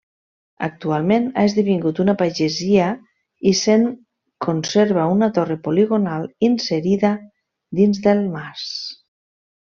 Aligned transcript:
Actualment 0.65 1.25
ha 1.31 1.41
esdevingut 1.49 1.99
una 2.03 2.15
pagesia 2.21 2.87
i 3.51 3.53
se'n 3.59 3.83
conserva 4.45 5.05
una 5.17 5.29
torre 5.39 5.57
poligonal 5.67 6.25
inserida 6.49 7.11
dins 7.81 8.01
del 8.07 8.23
mas. 8.39 8.65